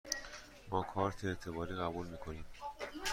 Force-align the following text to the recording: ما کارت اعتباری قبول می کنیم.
ما 0.69 0.83
کارت 0.83 1.25
اعتباری 1.25 1.75
قبول 1.75 2.07
می 2.07 2.17
کنیم. 2.17 2.45